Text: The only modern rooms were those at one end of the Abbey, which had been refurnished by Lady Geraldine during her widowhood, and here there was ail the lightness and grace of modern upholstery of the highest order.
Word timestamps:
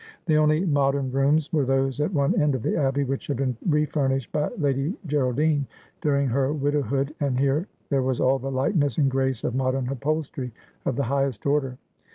The 0.25 0.35
only 0.35 0.65
modern 0.65 1.11
rooms 1.11 1.53
were 1.53 1.63
those 1.63 2.01
at 2.01 2.11
one 2.11 2.33
end 2.41 2.55
of 2.55 2.63
the 2.63 2.75
Abbey, 2.75 3.03
which 3.03 3.27
had 3.27 3.37
been 3.37 3.55
refurnished 3.63 4.31
by 4.31 4.49
Lady 4.57 4.95
Geraldine 5.05 5.67
during 6.01 6.25
her 6.29 6.51
widowhood, 6.51 7.13
and 7.19 7.39
here 7.39 7.67
there 7.89 8.01
was 8.01 8.19
ail 8.19 8.39
the 8.39 8.49
lightness 8.49 8.97
and 8.97 9.11
grace 9.11 9.43
of 9.43 9.53
modern 9.53 9.89
upholstery 9.89 10.53
of 10.87 10.95
the 10.95 11.03
highest 11.03 11.45
order. 11.45 11.77